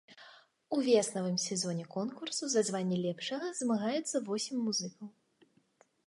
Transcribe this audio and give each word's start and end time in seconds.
У 0.75 0.77
веснавым 0.85 1.35
сезоне 1.41 1.83
конкурсу 1.95 2.49
за 2.53 2.63
званне 2.69 2.97
лепшага 3.05 3.47
змагаюцца 3.59 4.23
восем 4.31 4.57
музыкаў. 4.69 5.07